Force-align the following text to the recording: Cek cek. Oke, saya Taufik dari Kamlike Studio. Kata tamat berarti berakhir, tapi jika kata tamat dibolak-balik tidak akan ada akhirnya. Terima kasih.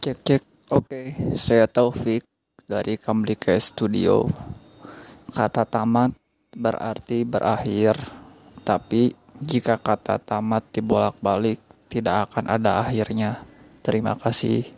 Cek 0.00 0.18
cek. 0.24 0.42
Oke, 0.72 1.12
saya 1.36 1.68
Taufik 1.68 2.24
dari 2.64 2.96
Kamlike 2.96 3.52
Studio. 3.60 4.24
Kata 5.28 5.68
tamat 5.68 6.16
berarti 6.56 7.28
berakhir, 7.28 8.00
tapi 8.64 9.12
jika 9.44 9.76
kata 9.76 10.16
tamat 10.16 10.64
dibolak-balik 10.72 11.60
tidak 11.92 12.32
akan 12.32 12.48
ada 12.48 12.80
akhirnya. 12.80 13.44
Terima 13.84 14.16
kasih. 14.16 14.72